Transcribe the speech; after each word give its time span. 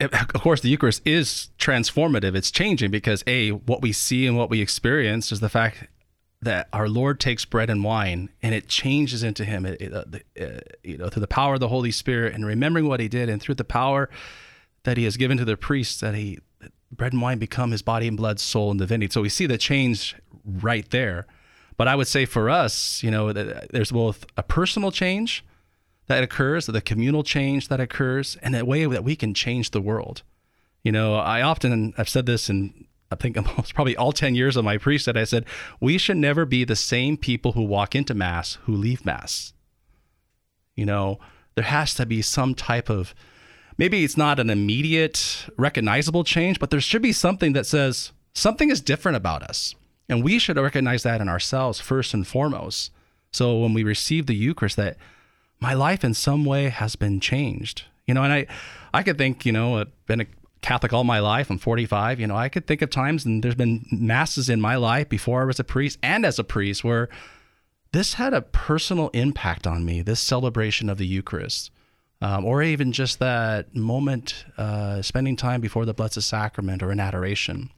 of 0.00 0.42
course, 0.42 0.60
the 0.60 0.68
Eucharist 0.68 1.02
is 1.04 1.50
transformative. 1.58 2.34
It's 2.34 2.50
changing 2.50 2.90
because 2.90 3.24
a 3.26 3.50
what 3.50 3.82
we 3.82 3.92
see 3.92 4.26
and 4.26 4.36
what 4.36 4.50
we 4.50 4.60
experience 4.60 5.32
is 5.32 5.40
the 5.40 5.48
fact 5.48 5.88
that 6.40 6.68
our 6.72 6.88
Lord 6.88 7.18
takes 7.18 7.44
bread 7.44 7.68
and 7.68 7.82
wine 7.82 8.30
and 8.40 8.54
it 8.54 8.68
changes 8.68 9.24
into 9.24 9.44
Him. 9.44 9.66
It, 9.66 9.80
it, 9.80 9.92
uh, 9.92 10.04
uh, 10.40 10.60
you 10.84 10.98
know, 10.98 11.08
through 11.08 11.20
the 11.20 11.26
power 11.26 11.54
of 11.54 11.60
the 11.60 11.68
Holy 11.68 11.90
Spirit 11.90 12.34
and 12.34 12.46
remembering 12.46 12.86
what 12.86 13.00
He 13.00 13.08
did, 13.08 13.28
and 13.28 13.42
through 13.42 13.56
the 13.56 13.64
power 13.64 14.08
that 14.84 14.96
He 14.96 15.04
has 15.04 15.16
given 15.16 15.36
to 15.38 15.44
the 15.44 15.56
priests, 15.56 16.00
that 16.00 16.14
He 16.14 16.38
bread 16.92 17.12
and 17.12 17.20
wine 17.20 17.38
become 17.38 17.72
His 17.72 17.82
body 17.82 18.06
and 18.06 18.16
blood, 18.16 18.38
soul 18.38 18.70
and 18.70 18.78
divinity. 18.78 19.12
So 19.12 19.22
we 19.22 19.28
see 19.28 19.46
the 19.46 19.58
change 19.58 20.14
right 20.44 20.88
there. 20.90 21.26
But 21.76 21.88
I 21.88 21.96
would 21.96 22.08
say 22.08 22.24
for 22.24 22.50
us, 22.50 23.02
you 23.02 23.10
know, 23.10 23.32
there's 23.32 23.92
both 23.92 24.26
a 24.36 24.42
personal 24.42 24.90
change 24.90 25.44
that 26.08 26.22
occurs, 26.22 26.66
the 26.66 26.80
communal 26.80 27.22
change 27.22 27.68
that 27.68 27.80
occurs, 27.80 28.36
and 28.42 28.56
a 28.56 28.64
way 28.64 28.84
that 28.86 29.04
we 29.04 29.16
can 29.16 29.34
change 29.34 29.70
the 29.70 29.80
world. 29.80 30.22
You 30.82 30.92
know, 30.92 31.14
I 31.14 31.42
often 31.42 31.94
I've 31.96 32.08
said 32.08 32.26
this 32.26 32.50
in 32.50 32.86
I 33.10 33.16
think 33.16 33.36
almost 33.48 33.74
probably 33.74 33.96
all 33.96 34.12
10 34.12 34.34
years 34.34 34.56
of 34.56 34.64
my 34.64 34.78
priesthood, 34.78 35.16
I 35.16 35.24
said, 35.24 35.44
we 35.80 35.98
should 35.98 36.16
never 36.16 36.44
be 36.44 36.64
the 36.64 36.76
same 36.76 37.16
people 37.16 37.52
who 37.52 37.62
walk 37.62 37.94
into 37.94 38.14
Mass 38.14 38.58
who 38.64 38.74
leave 38.74 39.04
Mass. 39.04 39.52
You 40.74 40.86
know, 40.86 41.18
there 41.54 41.64
has 41.64 41.94
to 41.94 42.06
be 42.06 42.22
some 42.22 42.54
type 42.54 42.88
of, 42.88 43.14
maybe 43.76 44.04
it's 44.04 44.16
not 44.16 44.38
an 44.38 44.50
immediate 44.50 45.46
recognizable 45.56 46.24
change, 46.24 46.60
but 46.60 46.70
there 46.70 46.80
should 46.80 47.02
be 47.02 47.12
something 47.12 47.52
that 47.54 47.66
says 47.66 48.12
something 48.34 48.70
is 48.70 48.80
different 48.80 49.16
about 49.16 49.42
us. 49.42 49.74
And 50.08 50.22
we 50.22 50.38
should 50.38 50.56
recognize 50.56 51.02
that 51.02 51.20
in 51.20 51.28
ourselves 51.28 51.80
first 51.80 52.14
and 52.14 52.26
foremost. 52.26 52.92
So 53.32 53.58
when 53.58 53.74
we 53.74 53.84
receive 53.84 54.26
the 54.26 54.36
Eucharist, 54.36 54.76
that 54.76 54.96
my 55.60 55.74
life 55.74 56.04
in 56.04 56.14
some 56.14 56.44
way 56.44 56.68
has 56.68 56.96
been 56.96 57.20
changed. 57.20 57.84
You 58.06 58.14
know, 58.14 58.22
and 58.22 58.32
I, 58.32 58.46
I 58.94 59.02
could 59.02 59.18
think, 59.18 59.44
you 59.44 59.52
know, 59.52 59.78
I've 59.78 60.06
been 60.06 60.22
a 60.22 60.26
Catholic 60.62 60.92
all 60.92 61.04
my 61.04 61.18
life. 61.18 61.50
I'm 61.50 61.58
45. 61.58 62.20
You 62.20 62.26
know, 62.26 62.36
I 62.36 62.48
could 62.48 62.66
think 62.66 62.82
of 62.82 62.90
times, 62.90 63.24
and 63.24 63.42
there's 63.42 63.54
been 63.54 63.86
masses 63.90 64.48
in 64.48 64.60
my 64.60 64.76
life 64.76 65.08
before 65.08 65.42
I 65.42 65.44
was 65.44 65.60
a 65.60 65.64
priest 65.64 65.98
and 66.02 66.24
as 66.24 66.38
a 66.38 66.44
priest 66.44 66.84
where 66.84 67.08
this 67.92 68.14
had 68.14 68.34
a 68.34 68.42
personal 68.42 69.08
impact 69.08 69.66
on 69.66 69.84
me. 69.84 70.02
This 70.02 70.20
celebration 70.20 70.88
of 70.88 70.98
the 70.98 71.06
Eucharist, 71.06 71.70
um, 72.20 72.44
or 72.44 72.62
even 72.62 72.92
just 72.92 73.18
that 73.18 73.74
moment, 73.74 74.44
uh, 74.56 75.02
spending 75.02 75.36
time 75.36 75.60
before 75.60 75.84
the 75.84 75.94
Blessed 75.94 76.22
Sacrament 76.22 76.82
or 76.82 76.90
in 76.90 77.00
adoration, 77.00 77.70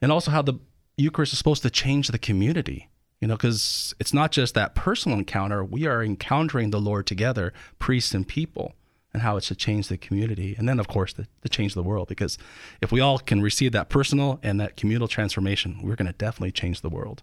and 0.00 0.12
also 0.12 0.30
how 0.30 0.42
the 0.42 0.54
Eucharist 0.96 1.32
is 1.32 1.38
supposed 1.38 1.62
to 1.62 1.70
change 1.70 2.08
the 2.08 2.18
community. 2.18 2.88
You 3.24 3.28
know, 3.28 3.36
because 3.36 3.94
it's 3.98 4.12
not 4.12 4.32
just 4.32 4.52
that 4.52 4.74
personal 4.74 5.16
encounter. 5.16 5.64
We 5.64 5.86
are 5.86 6.04
encountering 6.04 6.72
the 6.72 6.78
Lord 6.78 7.06
together, 7.06 7.54
priests 7.78 8.12
and 8.12 8.28
people 8.28 8.74
and 9.14 9.22
how 9.22 9.38
it 9.38 9.44
should 9.44 9.56
change 9.56 9.88
the 9.88 9.96
community. 9.96 10.54
And 10.58 10.68
then, 10.68 10.78
of 10.78 10.88
course, 10.88 11.14
to, 11.14 11.26
to 11.40 11.48
change 11.48 11.72
the 11.72 11.82
world. 11.82 12.06
Because 12.06 12.36
if 12.82 12.92
we 12.92 13.00
all 13.00 13.18
can 13.18 13.40
receive 13.40 13.72
that 13.72 13.88
personal 13.88 14.40
and 14.42 14.60
that 14.60 14.76
communal 14.76 15.08
transformation, 15.08 15.80
we're 15.82 15.96
going 15.96 16.06
to 16.06 16.12
definitely 16.12 16.52
change 16.52 16.82
the 16.82 16.90
world. 16.90 17.22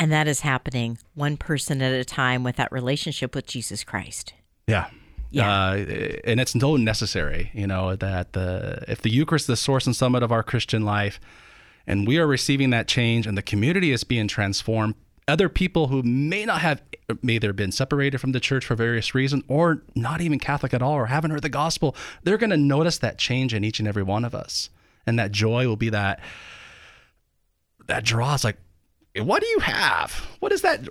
And 0.00 0.10
that 0.12 0.26
is 0.26 0.40
happening 0.40 0.96
one 1.14 1.36
person 1.36 1.82
at 1.82 1.92
a 1.92 2.02
time 2.02 2.42
with 2.42 2.56
that 2.56 2.72
relationship 2.72 3.34
with 3.34 3.46
Jesus 3.46 3.84
Christ. 3.84 4.32
Yeah. 4.66 4.88
Yeah. 5.30 5.52
Uh, 5.52 5.74
and 6.24 6.40
it's 6.40 6.54
no 6.54 6.78
necessary, 6.78 7.50
you 7.52 7.66
know, 7.66 7.96
that 7.96 8.32
the 8.32 8.82
if 8.88 9.02
the 9.02 9.10
Eucharist 9.10 9.42
is 9.42 9.46
the 9.48 9.56
source 9.56 9.84
and 9.84 9.94
summit 9.94 10.22
of 10.22 10.32
our 10.32 10.42
Christian 10.42 10.86
life, 10.86 11.20
and 11.88 12.06
we 12.06 12.18
are 12.18 12.26
receiving 12.26 12.68
that 12.70 12.86
change, 12.86 13.26
and 13.26 13.36
the 13.36 13.42
community 13.42 13.90
is 13.90 14.04
being 14.04 14.28
transformed, 14.28 14.94
other 15.26 15.48
people 15.48 15.88
who 15.88 16.02
may 16.02 16.44
not 16.44 16.60
have 16.60 16.82
may 17.22 17.34
either 17.34 17.54
been 17.54 17.72
separated 17.72 18.18
from 18.18 18.32
the 18.32 18.40
church 18.40 18.66
for 18.66 18.74
various 18.74 19.14
reasons 19.14 19.42
or 19.48 19.82
not 19.94 20.20
even 20.20 20.38
Catholic 20.38 20.74
at 20.74 20.82
all 20.82 20.92
or 20.92 21.06
haven't 21.06 21.30
heard 21.30 21.42
the 21.42 21.48
gospel, 21.48 21.96
they're 22.22 22.36
going 22.36 22.50
to 22.50 22.56
notice 22.56 22.98
that 22.98 23.16
change 23.18 23.54
in 23.54 23.64
each 23.64 23.78
and 23.78 23.88
every 23.88 24.02
one 24.02 24.24
of 24.24 24.34
us. 24.34 24.68
And 25.06 25.18
that 25.18 25.32
joy 25.32 25.66
will 25.66 25.76
be 25.76 25.88
that 25.88 26.20
that 27.86 28.04
draws 28.04 28.44
like 28.44 28.58
what 29.16 29.40
do 29.40 29.48
you 29.48 29.60
have? 29.60 30.12
What 30.40 30.52
is 30.52 30.62
that 30.62 30.86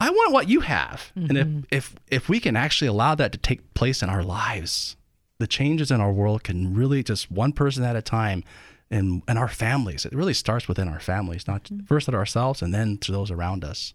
I 0.00 0.10
want 0.10 0.32
what 0.32 0.48
you 0.48 0.60
have. 0.60 1.12
Mm-hmm. 1.16 1.28
And 1.30 1.38
if, 1.38 1.46
mm-hmm. 1.46 1.60
if 1.70 1.94
if 2.08 2.28
we 2.28 2.38
can 2.38 2.56
actually 2.56 2.88
allow 2.88 3.14
that 3.14 3.32
to 3.32 3.38
take 3.38 3.72
place 3.72 4.02
in 4.02 4.10
our 4.10 4.22
lives, 4.22 4.96
the 5.38 5.46
changes 5.46 5.90
in 5.90 6.02
our 6.02 6.12
world 6.12 6.44
can 6.44 6.74
really 6.74 7.02
just 7.02 7.30
one 7.30 7.52
person 7.52 7.82
at 7.84 7.96
a 7.96 8.02
time 8.02 8.44
and 8.92 9.22
and 9.26 9.38
our 9.38 9.48
families. 9.48 10.04
It 10.04 10.12
really 10.12 10.34
starts 10.34 10.68
within 10.68 10.86
our 10.86 11.00
families, 11.00 11.48
not 11.48 11.64
mm-hmm. 11.64 11.86
first 11.86 12.08
at 12.08 12.14
ourselves 12.14 12.62
and 12.62 12.72
then 12.72 12.98
to 12.98 13.10
those 13.10 13.30
around 13.30 13.64
us. 13.64 13.94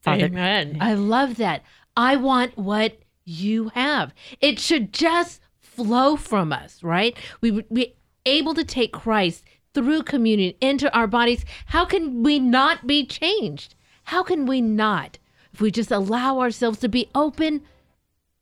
Father, 0.00 0.26
Amen. 0.26 0.78
I 0.80 0.94
love 0.94 1.36
that. 1.36 1.62
I 1.96 2.16
want 2.16 2.56
what 2.56 2.98
you 3.24 3.68
have. 3.74 4.14
It 4.40 4.58
should 4.58 4.92
just 4.92 5.40
flow 5.60 6.16
from 6.16 6.52
us, 6.52 6.82
right? 6.82 7.16
We 7.40 7.50
would 7.50 7.68
be 7.68 7.94
able 8.24 8.54
to 8.54 8.64
take 8.64 8.92
Christ 8.92 9.44
through 9.74 10.04
communion 10.04 10.54
into 10.60 10.92
our 10.96 11.06
bodies. 11.06 11.44
How 11.66 11.84
can 11.84 12.22
we 12.22 12.38
not 12.38 12.86
be 12.86 13.04
changed? 13.04 13.74
How 14.04 14.22
can 14.22 14.46
we 14.46 14.60
not? 14.60 15.18
If 15.52 15.60
we 15.60 15.70
just 15.70 15.90
allow 15.90 16.40
ourselves 16.40 16.78
to 16.80 16.88
be 16.88 17.10
open 17.14 17.62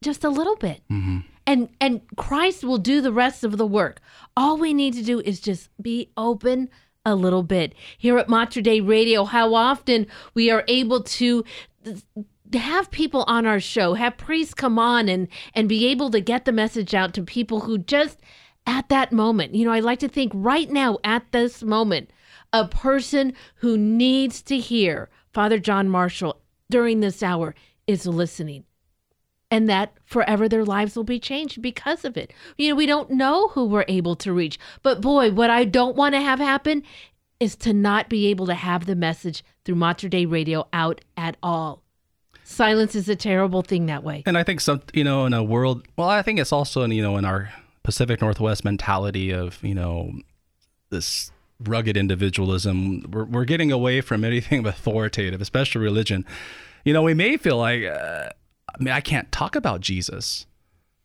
just 0.03 0.22
a 0.22 0.28
little 0.28 0.56
bit. 0.56 0.82
Mm-hmm 0.91 1.34
and 1.47 1.69
and 1.81 2.00
Christ 2.16 2.65
will 2.65 2.78
do 2.78 3.00
the 3.00 3.12
rest 3.12 3.44
of 3.44 3.59
the 3.59 3.66
work. 3.66 4.00
All 4.37 4.56
we 4.56 4.75
need 4.75 4.94
to 4.94 5.03
do 5.03 5.21
is 5.21 5.41
just 5.41 5.71
be 5.81 6.10
open 6.16 6.69
a 7.06 7.15
little 7.15 7.43
bit. 7.43 7.75
Here 7.99 8.19
at 8.19 8.28
Mater 8.28 8.62
Dei 8.62 8.81
Radio, 8.81 9.25
how 9.25 9.55
often 9.55 10.06
we 10.32 10.50
are 10.50 10.65
able 10.69 11.03
to 11.03 11.44
have 12.55 12.91
people 12.91 13.25
on 13.27 13.47
our 13.47 13.60
show, 13.60 13.94
have 13.94 14.16
priests 14.16 14.55
come 14.55 14.78
on 14.78 15.09
and 15.09 15.28
and 15.55 15.69
be 15.69 15.87
able 15.87 16.10
to 16.10 16.21
get 16.21 16.44
the 16.44 16.53
message 16.53 16.94
out 16.94 17.15
to 17.15 17.22
people 17.22 17.61
who 17.61 17.78
just 17.78 18.21
at 18.66 18.88
that 18.88 19.12
moment, 19.12 19.55
you 19.55 19.65
know, 19.66 19.72
I 19.72 19.81
like 19.81 19.99
to 19.99 20.09
think 20.09 20.32
right 20.34 20.71
now 20.71 20.99
at 21.05 21.31
this 21.32 21.62
moment, 21.62 22.11
a 22.53 22.66
person 22.66 23.34
who 23.56 23.76
needs 23.76 24.41
to 24.43 24.59
hear 24.59 25.11
Father 25.34 25.59
John 25.59 25.88
Marshall 25.91 26.41
during 26.71 27.00
this 27.00 27.22
hour 27.22 27.55
is 27.87 28.06
listening 28.06 28.65
and 29.50 29.69
that 29.69 29.93
forever 30.05 30.49
their 30.49 30.65
lives 30.65 30.97
will 30.97 31.05
be 31.05 31.21
changed 31.21 31.62
because 31.62 32.05
of 32.05 32.16
it. 32.16 32.32
You 32.56 32.71
know, 32.71 32.75
we 32.75 32.87
don't 32.87 33.10
know 33.10 33.49
who 33.49 33.65
we're 33.66 33.84
able 33.88 34.16
to 34.16 34.32
reach. 34.32 34.59
But 34.82 35.00
boy, 35.00 35.31
what 35.31 35.50
I 35.50 35.65
don't 35.65 35.97
want 35.97 36.15
to 36.15 36.21
have 36.21 36.38
happen 36.38 36.82
is 37.41 37.56
to 37.56 37.72
not 37.72 38.09
be 38.09 38.27
able 38.28 38.47
to 38.47 38.55
have 38.55 38.87
the 38.87 38.97
message 38.97 39.44
through 39.65 39.75
Mater 39.77 40.09
Dei 40.09 40.27
Radio 40.27 40.66
out 40.72 41.00
at 41.16 41.37
all. 41.43 41.82
Silence 42.43 42.94
is 42.94 43.09
a 43.09 43.16
terrible 43.16 43.62
thing 43.62 43.87
that 43.87 44.05
way. 44.05 44.22
And 44.27 44.37
I 44.37 44.43
think 44.43 44.60
some, 44.60 44.82
you 44.93 45.05
know, 45.05 45.25
in 45.25 45.32
a 45.32 45.43
world, 45.43 45.87
well, 45.97 46.09
I 46.09 46.22
think 46.22 46.38
it's 46.38 46.53
also 46.53 46.82
in, 46.82 46.91
you 46.91 47.03
know, 47.03 47.16
in 47.16 47.25
our 47.25 47.53
Pacific 47.82 48.21
Northwest 48.21 48.65
mentality 48.65 49.31
of, 49.31 49.62
you 49.62 49.75
know, 49.75 50.12
this 50.91 51.31
rugged 51.59 51.97
individualism, 51.97 53.03
we're, 53.11 53.25
we're 53.25 53.44
getting 53.44 53.72
away 53.72 54.00
from 54.00 54.25
anything 54.25 54.66
authoritative, 54.66 55.41
especially 55.41 55.82
religion. 55.82 56.26
You 56.84 56.93
know, 56.93 57.03
we 57.03 57.15
may 57.15 57.37
feel 57.37 57.59
like, 57.59 57.84
uh, 57.84 58.31
I 58.79 58.83
mean, 58.83 58.93
I 58.93 59.01
can't 59.01 59.31
talk 59.31 59.57
about 59.57 59.81
Jesus, 59.81 60.47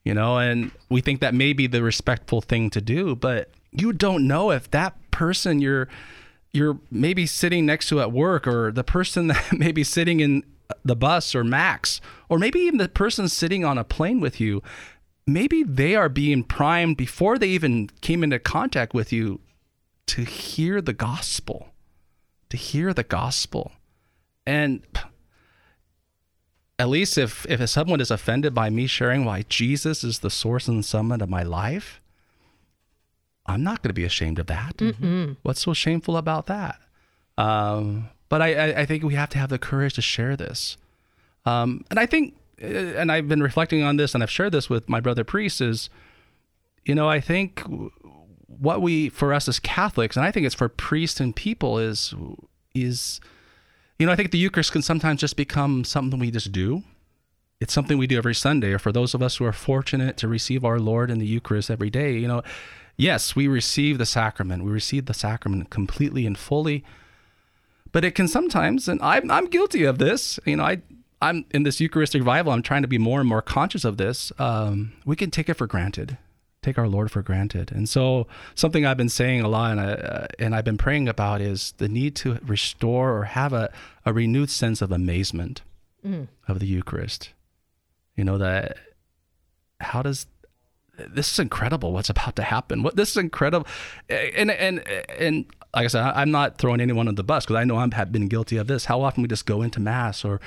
you 0.04 0.14
know, 0.14 0.38
and 0.38 0.72
we 0.90 1.02
think 1.02 1.22
that 1.22 1.34
may 1.34 1.54
be 1.54 1.68
the 1.68 1.84
respectful 1.84 2.42
thing 2.42 2.70
to 2.72 2.82
do, 2.82 3.16
but 3.16 3.52
you 3.72 3.94
don't 3.94 4.28
know 4.28 4.52
if 4.52 4.70
that 4.72 4.96
person 5.12 5.60
you're 5.60 5.88
you're 6.52 6.80
maybe 6.90 7.28
sitting 7.28 7.68
next 7.68 7.90
to 7.90 8.02
at 8.02 8.12
work 8.12 8.48
or 8.48 8.72
the 8.72 8.84
person 8.84 9.28
that 9.28 9.54
may 9.54 9.72
be 9.72 9.84
sitting 9.84 10.20
in 10.20 10.44
the 10.84 10.96
bus 10.96 11.36
or 11.36 11.44
Max 11.44 12.02
or 12.28 12.40
maybe 12.40 12.60
even 12.60 12.78
the 12.78 12.90
person 12.90 13.28
sitting 13.28 13.66
on 13.66 13.78
a 13.78 13.84
plane 13.84 14.20
with 14.20 14.40
you 14.40 14.62
maybe 15.26 15.64
they 15.64 15.96
are 15.96 16.10
being 16.10 16.44
primed 16.44 16.96
before 16.96 17.38
they 17.38 17.50
even 17.50 17.90
came 18.02 18.24
into 18.24 18.40
contact 18.40 18.94
with 18.94 19.12
you 19.12 19.40
to 20.08 20.24
hear 20.24 20.80
the 20.80 20.94
gospel 20.94 21.70
to 22.50 22.58
hear 22.58 22.94
the 22.94 23.04
gospel. 23.04 23.72
And 24.46 24.82
at 26.80 26.88
least 26.88 27.18
if 27.18 27.46
if 27.48 27.70
someone 27.70 28.00
is 28.00 28.10
offended 28.10 28.56
by 28.56 28.70
me 28.70 28.88
sharing 28.88 29.26
why 29.26 29.44
Jesus 29.50 30.04
is 30.04 30.20
the 30.20 30.30
source 30.30 30.68
and 30.68 30.84
summit 30.84 31.22
of 31.22 31.30
my 31.30 31.44
life, 31.44 32.02
I'm 33.46 33.62
not 33.62 33.84
going 33.84 33.90
to 33.90 33.94
be 33.94 34.06
ashamed 34.06 34.40
of 34.40 34.48
that. 34.48 34.78
Mm-hmm. 34.78 35.34
What's 35.44 35.62
so 35.62 35.74
shameful 35.74 36.16
about 36.16 36.48
that? 36.48 36.80
Um, 37.38 38.10
but 38.30 38.42
I, 38.42 38.82
I, 38.82 38.86
think 38.86 39.04
we 39.04 39.16
have 39.16 39.30
to 39.30 39.38
have 39.38 39.50
the 39.50 39.58
courage 39.58 39.94
to 39.94 40.02
share 40.02 40.36
this. 40.36 40.76
Um, 41.46 41.86
and 41.90 41.98
I 41.98 42.06
think, 42.06 42.36
uh, 42.62 42.66
and 42.66 43.12
I've 43.12 43.30
been 43.30 43.42
reflecting 43.42 43.82
on 43.82 43.96
this, 43.96 44.14
and 44.14 44.22
I've 44.22 44.30
shared 44.30 44.52
this 44.52 44.70
with 44.70 44.90
my 44.90 45.00
brother 45.00 45.24
priest. 45.24 45.62
Is, 45.62 45.90
you 46.86 46.94
know, 46.94 47.10
I 47.10 47.20
think 47.22 47.64
what 48.46 48.82
we 48.82 49.10
for 49.10 49.34
us 49.34 49.48
as 49.48 49.60
Catholics, 49.60 50.16
and 50.16 50.26
I 50.26 50.32
think 50.32 50.46
it's 50.46 50.56
for 50.56 50.70
priests 50.70 51.20
and 51.20 51.36
people, 51.36 51.78
is 51.78 52.14
is 52.76 53.20
you 54.00 54.06
know, 54.06 54.14
I 54.14 54.16
think 54.16 54.32
the 54.32 54.38
Eucharist 54.38 54.72
can 54.72 54.82
sometimes 54.82 55.20
just 55.20 55.36
become 55.36 55.84
something 55.84 56.20
we 56.20 56.32
just 56.32 56.52
do. 56.52 56.84
It's 57.60 57.74
something 57.74 57.98
we 57.98 58.08
do 58.08 58.18
every 58.18 58.34
Sunday, 58.34 58.72
or 58.72 58.80
for 58.80 58.94
those 58.94 59.14
of 59.14 59.22
us 59.22 59.36
who 59.36 59.46
are 59.46 59.52
fortunate 59.52 60.16
to 60.18 60.30
receive 60.30 60.64
our 60.64 60.80
Lord 60.80 61.12
in 61.12 61.20
the 61.20 61.26
Eucharist 61.26 61.70
every 61.70 61.90
day, 61.90 62.18
you 62.18 62.28
know, 62.28 62.42
yes, 62.96 63.36
we 63.36 63.50
receive 63.50 63.98
the 63.98 64.06
sacrament. 64.06 64.64
We 64.64 64.72
receive 64.72 65.06
the 65.06 65.14
sacrament 65.14 65.70
completely 65.70 66.26
and 66.26 66.38
fully. 66.38 66.86
But 67.92 68.06
it 68.06 68.16
can 68.16 68.30
sometimes, 68.30 68.88
and 68.88 69.02
I'm, 69.02 69.30
I'm 69.30 69.48
guilty 69.48 69.84
of 69.84 69.98
this, 69.98 70.40
you 70.46 70.56
know, 70.56 70.64
I, 70.64 70.82
I'm 71.22 71.44
in 71.52 71.64
this 71.64 71.82
Eucharistic 71.82 72.22
revival. 72.22 72.54
I'm 72.54 72.62
trying 72.62 72.84
to 72.84 72.88
be 72.88 72.98
more 72.98 73.20
and 73.20 73.28
more 73.28 73.42
conscious 73.42 73.84
of 73.84 73.98
this. 73.98 74.32
Um, 74.40 74.94
we 75.06 75.18
can 75.18 75.30
take 75.30 75.50
it 75.50 75.56
for 75.56 75.68
granted, 75.68 76.18
take 76.62 76.78
our 76.78 76.88
Lord 76.88 77.12
for 77.12 77.22
granted. 77.22 77.72
And 77.72 77.88
so, 77.88 78.28
something 78.56 78.86
I've 78.86 78.98
been 78.98 79.10
saying 79.10 79.42
a 79.42 79.48
lot 79.48 79.72
and, 79.72 79.80
I, 79.80 79.92
uh, 79.92 80.28
and 80.38 80.56
I've 80.56 80.66
been 80.66 80.78
praying 80.78 81.08
about 81.08 81.42
is 81.42 81.74
the 81.78 81.88
need 81.88 82.16
to 82.18 82.40
restore 82.46 83.18
or 83.18 83.24
have 83.26 83.54
a, 83.54 83.72
a 84.06 84.14
renewed 84.14 84.50
sense 84.50 84.82
of 84.82 84.92
amazement 84.92 85.62
mm. 86.06 86.28
of 86.48 86.60
the 86.60 86.68
Eucharist. 86.68 87.32
You 88.16 88.26
know 88.26 88.38
that 88.38 88.78
how 89.80 90.02
does 90.02 90.28
this 90.98 91.32
is 91.32 91.40
incredible 91.40 91.94
what's 91.94 92.10
about 92.10 92.36
to 92.36 92.44
happen 92.44 92.84
what 92.84 92.98
this 92.98 93.12
is 93.12 93.18
incredible 93.18 93.66
and 94.10 94.52
and 94.52 94.86
and 95.18 95.46
like 95.74 95.86
i 95.86 95.88
said 95.88 96.04
i'm 96.04 96.32
not 96.32 96.58
throwing 96.58 96.82
anyone 96.82 97.08
on 97.08 97.16
the 97.16 97.24
bus 97.24 97.46
because 97.46 97.56
i 97.56 97.64
know 97.64 97.78
i 97.78 97.88
have 97.94 98.12
been 98.12 98.28
guilty 98.28 98.58
of 98.58 98.68
this 98.68 98.86
how 98.86 99.02
often 99.02 99.22
we 99.22 99.28
just 99.30 99.46
go 99.46 99.62
into 99.62 99.80
mass 99.80 100.26
or 100.26 100.42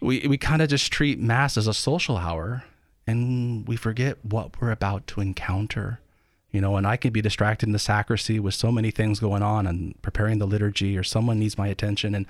we, 0.00 0.26
we 0.28 0.36
kind 0.36 0.60
of 0.60 0.68
just 0.68 0.92
treat 0.92 1.20
mass 1.20 1.56
as 1.56 1.66
a 1.66 1.74
social 1.74 2.16
hour 2.16 2.64
and 3.06 3.66
we 3.68 3.76
forget 3.76 4.18
what 4.24 4.60
we're 4.60 4.70
about 4.70 5.06
to 5.06 5.20
encounter 5.20 6.00
you 6.50 6.60
know 6.60 6.76
and 6.76 6.86
i 6.86 6.96
can 6.96 7.12
be 7.12 7.22
distracted 7.22 7.66
in 7.66 7.72
the 7.72 7.78
sacristy 7.78 8.38
with 8.38 8.54
so 8.54 8.70
many 8.70 8.90
things 8.90 9.20
going 9.20 9.42
on 9.42 9.66
and 9.66 10.00
preparing 10.02 10.38
the 10.38 10.46
liturgy 10.46 10.96
or 10.96 11.02
someone 11.02 11.38
needs 11.38 11.58
my 11.58 11.68
attention 11.68 12.14
and 12.14 12.26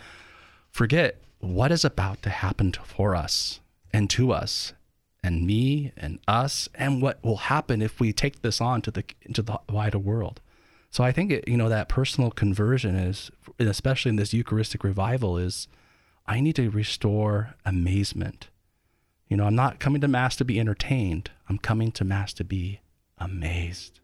forget 0.70 1.20
what 1.40 1.70
is 1.70 1.84
about 1.84 2.22
to 2.22 2.30
happen 2.30 2.72
for 2.72 3.14
us 3.14 3.60
and 3.92 4.10
to 4.10 4.32
us 4.32 4.72
and 5.22 5.46
me 5.46 5.92
and 5.96 6.18
us 6.28 6.68
and 6.74 7.00
what 7.00 7.22
will 7.24 7.36
happen 7.36 7.80
if 7.80 7.98
we 7.98 8.12
take 8.12 8.42
this 8.42 8.60
on 8.60 8.82
to 8.82 8.90
the 8.90 9.04
into 9.22 9.40
the 9.40 9.58
wider 9.70 9.98
world. 9.98 10.40
So 10.90 11.02
I 11.02 11.12
think 11.12 11.32
it, 11.32 11.48
you 11.48 11.56
know 11.56 11.68
that 11.68 11.88
personal 11.88 12.30
conversion 12.30 12.94
is, 12.94 13.30
especially 13.58 14.10
in 14.10 14.16
this 14.16 14.34
Eucharistic 14.34 14.84
revival, 14.84 15.38
is 15.38 15.66
I 16.26 16.40
need 16.40 16.56
to 16.56 16.70
restore 16.70 17.54
amazement. 17.64 18.48
You 19.28 19.36
know, 19.36 19.44
I'm 19.44 19.54
not 19.54 19.80
coming 19.80 20.00
to 20.02 20.08
mass 20.08 20.36
to 20.36 20.44
be 20.44 20.60
entertained. 20.60 21.30
I'm 21.48 21.58
coming 21.58 21.92
to 21.92 22.04
mass 22.04 22.32
to 22.34 22.44
be 22.44 22.80
amazed. 23.18 24.00